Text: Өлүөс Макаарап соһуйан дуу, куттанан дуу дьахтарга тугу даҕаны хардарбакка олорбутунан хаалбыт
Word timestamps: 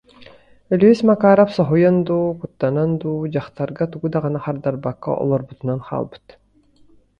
Өлүөс 0.75 1.01
Макаарап 1.09 1.51
соһуйан 1.57 1.97
дуу, 2.07 2.25
куттанан 2.41 2.89
дуу 3.01 3.17
дьахтарга 3.33 3.85
тугу 3.93 4.07
даҕаны 4.13 4.39
хардарбакка 4.45 5.09
олорбутунан 5.23 5.79
хаалбыт 5.87 6.27